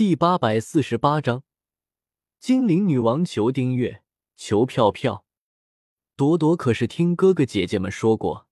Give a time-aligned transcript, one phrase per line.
[0.00, 1.44] 第八百四十八章，
[2.38, 4.02] 精灵女王求订阅，
[4.34, 5.26] 求票票。
[6.16, 8.48] 朵朵可是听哥哥姐姐们说过，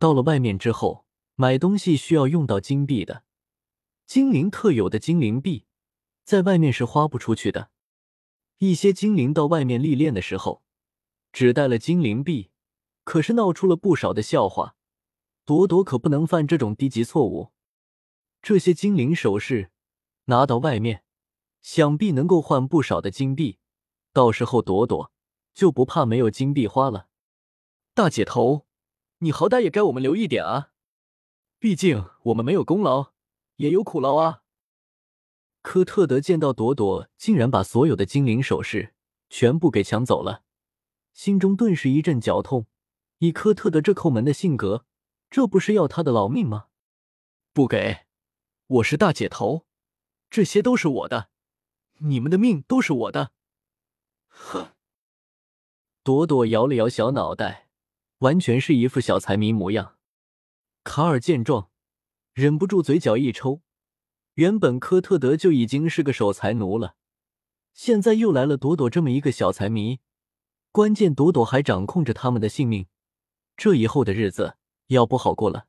[0.00, 1.06] 到了外面之后
[1.36, 3.22] 买东西需要用到金币的，
[4.06, 5.66] 精灵特有的精灵币，
[6.24, 7.70] 在外面是花不出去的。
[8.58, 10.64] 一些精灵到外面历练的时候，
[11.32, 12.50] 只带了精灵币，
[13.04, 14.74] 可是闹出了不少的笑话。
[15.44, 17.52] 朵朵可不能犯这种低级错误。
[18.42, 19.68] 这些精灵首饰。
[20.24, 21.04] 拿到外面，
[21.60, 23.58] 想必能够换不少的金币，
[24.12, 25.12] 到时候朵朵
[25.54, 27.08] 就不怕没有金币花了。
[27.94, 28.66] 大姐头，
[29.18, 30.70] 你好歹也该我们留一点啊！
[31.58, 33.12] 毕竟我们没有功劳，
[33.56, 34.42] 也有苦劳啊。
[35.60, 38.94] 科特德见到朵朵竟然把所有的精灵首饰
[39.28, 40.42] 全部给抢走了，
[41.12, 42.66] 心中顿时一阵绞痛。
[43.18, 44.84] 以科特德这抠门的性格，
[45.30, 46.66] 这不是要他的老命吗？
[47.52, 48.06] 不给，
[48.66, 49.66] 我是大姐头。
[50.32, 51.28] 这些都是我的，
[51.98, 53.32] 你们的命都是我的。
[54.28, 54.68] 哼！
[56.02, 57.68] 朵朵摇了摇小脑袋，
[58.20, 59.98] 完全是一副小财迷模样。
[60.84, 61.70] 卡尔见状，
[62.32, 63.60] 忍不住嘴角一抽。
[64.36, 66.96] 原本科特德就已经是个守财奴了，
[67.74, 70.00] 现在又来了朵朵这么一个小财迷，
[70.70, 72.86] 关键朵朵还掌控着他们的性命，
[73.54, 74.56] 这以后的日子
[74.86, 75.66] 要不好过了。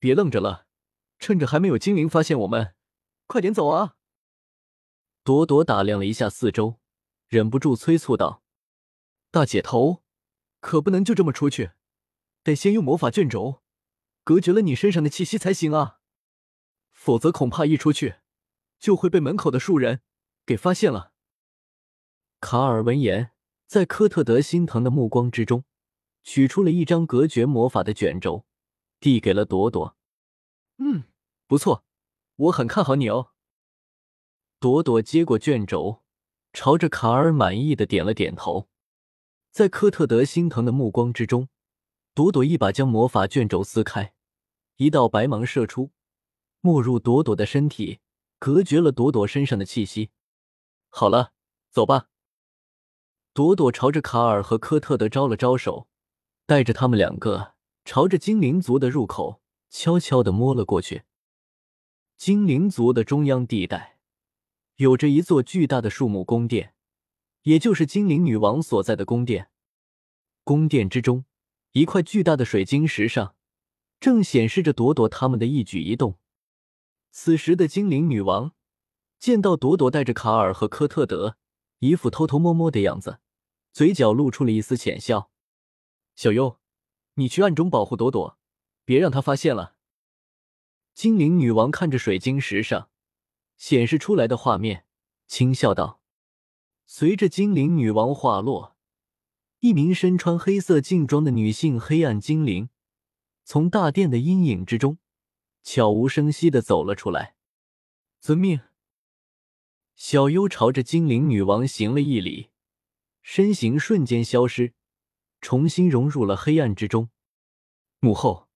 [0.00, 0.66] 别愣着了，
[1.20, 2.74] 趁着还没有精灵发现我们。
[3.28, 3.96] 快点走啊！
[5.22, 6.80] 朵朵打量了一下四周，
[7.26, 8.42] 忍不住催促道
[9.30, 10.02] ：“大姐头，
[10.60, 11.72] 可不能就这么出去，
[12.42, 13.62] 得先用魔法卷轴
[14.24, 16.00] 隔绝了你身上的气息才行啊！
[16.90, 18.16] 否则恐怕一出去
[18.78, 20.00] 就会被门口的树人
[20.46, 21.12] 给发现了。”
[22.40, 23.32] 卡尔闻言，
[23.66, 25.64] 在科特德心疼的目光之中，
[26.22, 28.46] 取出了一张隔绝魔法的卷轴，
[28.98, 29.98] 递给了朵朵。
[30.78, 31.04] “嗯，
[31.46, 31.84] 不错。”
[32.38, 33.32] 我很看好你哦。
[34.60, 36.04] 朵朵接过卷轴，
[36.52, 38.68] 朝着卡尔满意的点了点头。
[39.50, 41.48] 在科特德心疼的目光之中，
[42.14, 44.14] 朵朵一把将魔法卷轴撕开，
[44.76, 45.90] 一道白芒射出，
[46.60, 47.98] 没入朵朵的身体，
[48.38, 50.10] 隔绝了朵朵身上的气息。
[50.90, 51.32] 好了，
[51.70, 52.08] 走吧。
[53.32, 55.88] 朵朵朝着卡尔和科特德招了招手，
[56.46, 57.54] 带着他们两个
[57.84, 61.02] 朝着精灵族的入口悄悄的摸了过去。
[62.18, 64.00] 精灵族的中央地带，
[64.74, 66.74] 有着一座巨大的树木宫殿，
[67.42, 69.50] 也就是精灵女王所在的宫殿。
[70.42, 71.26] 宫殿之中，
[71.70, 73.36] 一块巨大的水晶石上，
[74.00, 76.18] 正显示着朵朵他们的一举一动。
[77.12, 78.52] 此时的精灵女王
[79.20, 81.36] 见到朵朵带着卡尔和科特德，
[81.78, 83.20] 一副偷偷摸摸的样子，
[83.72, 85.30] 嘴角露出了一丝浅笑
[86.16, 86.58] ：“小优，
[87.14, 88.36] 你去暗中保护朵朵，
[88.84, 89.76] 别让她发现了。”
[90.98, 92.90] 精灵女王看着水晶石上
[93.56, 94.84] 显示出来的画面，
[95.28, 96.00] 轻笑道
[96.86, 98.76] ：“随着精灵女王话落，
[99.60, 102.70] 一名身穿黑色劲装的女性黑暗精灵
[103.44, 104.98] 从大殿的阴影之中
[105.62, 107.36] 悄无声息的走了出来。
[108.18, 108.62] 遵命。”
[109.94, 112.50] 小优朝着精灵女王行了一礼，
[113.22, 114.74] 身形瞬间消失，
[115.40, 117.08] 重新融入了黑暗之中。
[118.00, 118.48] 母后，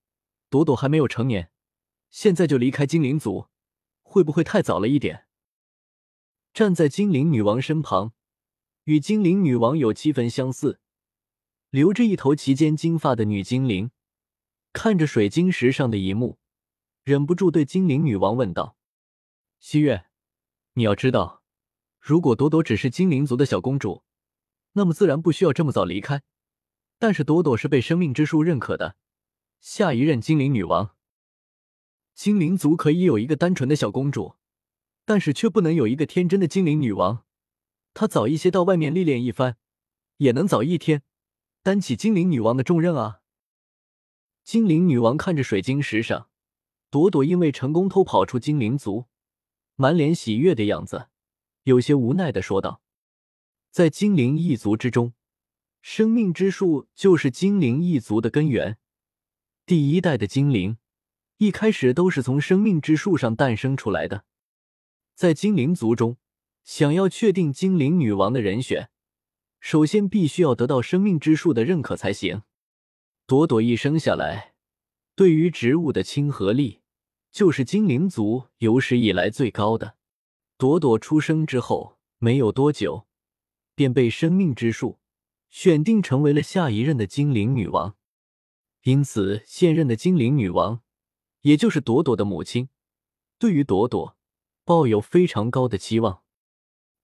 [0.51, 1.52] 朵朵还没有成年。
[2.13, 3.49] 现在就离开精灵族，
[4.03, 5.27] 会不会太早了一点？
[6.53, 8.13] 站在精灵女王身旁，
[8.85, 10.79] 与精灵女王有七分相似，
[11.71, 13.91] 留着一头齐肩金发的女精灵，
[14.75, 16.39] 看着水晶石上的一幕，
[17.03, 18.77] 忍不住对精灵女王问道
[19.59, 20.05] ：“西月，
[20.75, 21.43] 你要知道，
[21.99, 24.05] 如果朵朵只是精灵族的小公主，
[24.73, 26.23] 那么自然不需要这么早离开。
[26.99, 28.97] 但是朵朵是被生命之树认可的
[29.61, 30.95] 下一任精灵女王。”
[32.15, 34.37] 精灵族可以有一个单纯的小公主，
[35.05, 37.25] 但是却不能有一个天真的精灵女王。
[37.95, 39.57] 她早一些到外面历练一番，
[40.19, 41.03] 也能早一天
[41.63, 43.21] 担起精灵女王的重任啊！
[44.45, 46.29] 精灵女王看着水晶石上
[46.91, 49.07] 朵朵因为成功偷跑出精灵族，
[49.77, 51.09] 满脸喜悦的样子，
[51.63, 52.83] 有些无奈的说道
[53.71, 55.15] ：“在精灵一族之中，
[55.81, 58.79] 生命之树就是精灵一族的根源，
[59.65, 60.77] 第一代的精灵。”
[61.43, 64.25] 一开始都是从生命之树上诞生出来的，
[65.13, 66.17] 在精灵族中，
[66.63, 68.91] 想要确定精灵女王的人选，
[69.59, 72.43] 首先必须要得到生命之树的认可才行。
[73.27, 74.55] 朵朵一生下来，
[75.17, 76.83] 对于植物的亲和力
[77.33, 79.97] 就是精灵族有史以来最高的。
[80.57, 83.09] 朵朵出生之后没有多久，
[83.75, 85.01] 便被生命之树
[85.51, 87.97] 选定成为了下一任的精灵女王，
[88.85, 90.83] 因此现任的精灵女王。
[91.43, 92.69] 也就是朵朵的母亲，
[93.39, 94.17] 对于朵朵
[94.65, 96.23] 抱有非常高的期望。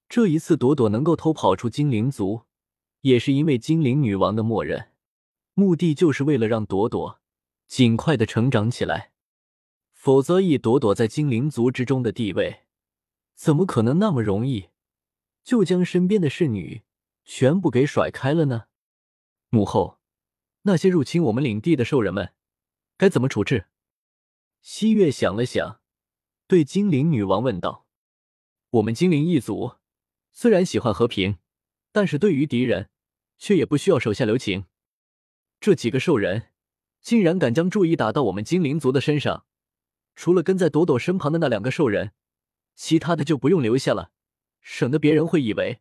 [0.09, 2.43] 这一次，朵朵能够偷跑出精灵族，
[3.03, 4.93] 也是因为精灵女王的默认，
[5.55, 7.21] 目的就是为了让朵朵
[7.67, 9.13] 尽快的成长起来。
[9.93, 12.61] 否则，以朵朵在精灵族之中的地位，
[13.35, 14.69] 怎么可能那么容易
[15.43, 16.83] 就将身边的侍女
[17.25, 18.67] 全部给甩开了呢？
[19.51, 19.99] 母后，
[20.63, 22.33] 那些入侵我们领地的兽人们
[22.97, 23.67] 该怎么处置？
[24.71, 25.81] 西月想了想，
[26.47, 27.87] 对精灵女王问道
[28.69, 29.77] ：“我们精灵一族。”
[30.31, 31.39] 虽然喜欢和平，
[31.91, 32.91] 但是对于敌人，
[33.39, 34.67] 却也不需要手下留情。
[35.59, 36.51] 这几个兽人
[37.01, 39.47] 竟然敢将注意打到我们精灵族的身上，
[40.15, 42.13] 除了跟在朵朵身旁的那两个兽人，
[42.75, 44.13] 其他的就不用留下了，
[44.61, 45.81] 省得别人会以为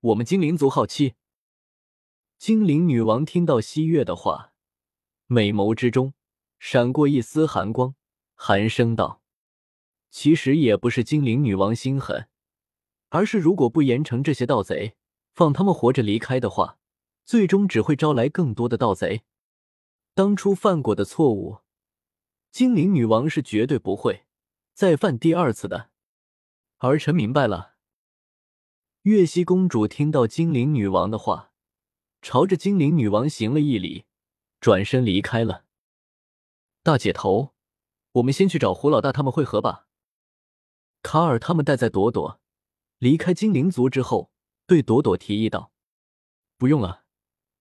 [0.00, 1.14] 我们精灵族好欺。
[2.36, 4.52] 精灵女王听到西月的话，
[5.24, 6.12] 美眸之中
[6.58, 7.94] 闪过一丝寒光，
[8.36, 9.22] 寒声道
[10.10, 12.28] ：“其实也不是精灵女王心狠。”
[13.10, 14.94] 而是，如果不严惩这些盗贼，
[15.32, 16.78] 放他们活着离开的话，
[17.24, 19.22] 最终只会招来更多的盗贼。
[20.14, 21.58] 当初犯过的错误，
[22.50, 24.26] 精灵女王是绝对不会
[24.74, 25.90] 再犯第二次的。
[26.78, 27.76] 儿臣明白了。
[29.02, 31.52] 月溪公主听到精灵女王的话，
[32.20, 34.04] 朝着精灵女王行了一礼，
[34.60, 35.64] 转身离开了。
[36.82, 37.54] 大姐头，
[38.16, 39.88] 我们先去找胡老大他们会合吧。
[41.02, 42.40] 卡尔他们带在朵朵。
[42.98, 44.30] 离开精灵族之后，
[44.66, 45.70] 对朵朵提议道
[46.56, 47.04] ：“不用了，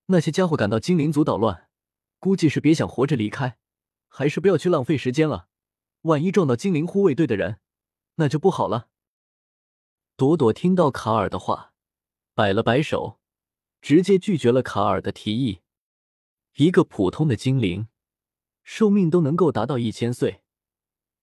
[0.05, 1.69] 那些家伙赶到精灵族捣乱，
[2.19, 3.57] 估计是别想活着离开，
[4.07, 5.49] 还是不要去浪费时间了。
[6.03, 7.59] 万一撞到精灵护卫队的人，
[8.15, 8.87] 那就不好了。”
[10.15, 11.73] 朵朵听到卡尔的话，
[12.33, 13.19] 摆了摆手，
[13.81, 15.59] 直接拒绝了卡尔的提议。
[16.55, 17.89] 一个普通的精灵，
[18.63, 20.44] 寿命都能够达到一千岁，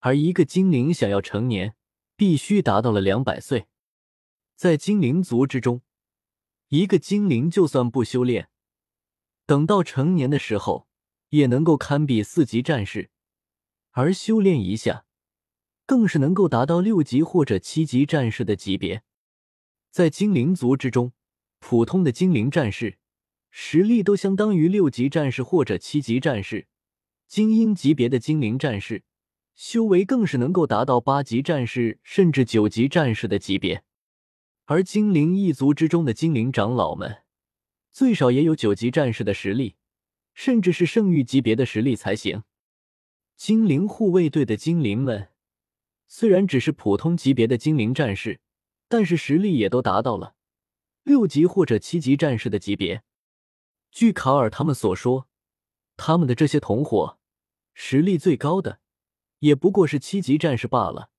[0.04, 1.76] 而一个精灵想要成年，
[2.16, 3.68] 必须达到了两百岁。
[4.56, 5.82] 在精灵族之中，
[6.68, 8.48] 一个精灵就算不修炼，
[9.46, 10.88] 等到成年的时候，
[11.28, 13.10] 也能够堪比四级战士；
[13.92, 15.04] 而修炼一下，
[15.86, 19.04] 更是能够达到六级或者七级战士的级别。
[19.92, 21.12] 在精灵族之中，
[21.60, 22.98] 普通的精灵战士
[23.52, 26.66] 实力都相当于六级战士或者七级战士；
[27.28, 29.04] 精英级别的精灵战士，
[29.54, 33.84] 修为更是能够达到八级战士甚至九级战士的级别。
[34.64, 37.24] 而精灵一族之中的精灵长老们，
[37.90, 39.76] 最少也有九级战士的实力，
[40.34, 42.44] 甚至是圣域级别的实力才行。
[43.36, 45.30] 精灵护卫队的精灵们，
[46.06, 48.40] 虽然只是普通级别的精灵战士，
[48.88, 50.36] 但是实力也都达到了
[51.02, 53.02] 六级或者七级战士的级别。
[53.90, 55.28] 据卡尔他们所说，
[55.96, 57.18] 他们的这些同伙
[57.74, 58.80] 实力最高的，
[59.42, 61.10] 也不过是七级战士罢了，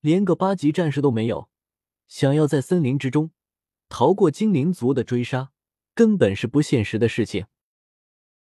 [0.00, 1.48] 连个八级战士都没有。
[2.06, 3.30] 想要在森林之中
[3.88, 5.50] 逃过精灵族的追杀，
[5.94, 7.46] 根本是不现实的事情。